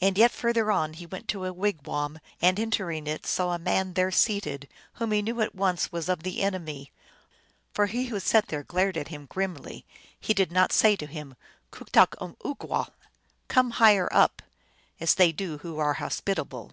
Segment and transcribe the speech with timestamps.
[0.00, 3.92] And yet further on he came to a wigwam, and entering it saw a man
[3.92, 6.90] there seated, whom he knew at once was of the enemy.
[7.74, 9.84] For he who sat there glared at him grimly;
[10.18, 11.34] he did not say to him,"
[11.70, 12.94] "Kutakumoog wal!""
[13.48, 14.40] Come higher up!"
[15.02, 16.72] as they do who are hospi table.